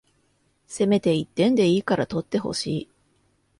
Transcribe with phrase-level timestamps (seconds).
[0.65, 2.89] せめて一点でいいから取ってほしい